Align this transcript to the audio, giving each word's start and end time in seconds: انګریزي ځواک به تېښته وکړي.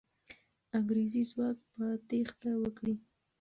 انګریزي 0.77 1.23
ځواک 1.29 1.57
به 1.75 1.87
تېښته 2.07 2.49
وکړي. 2.61 2.95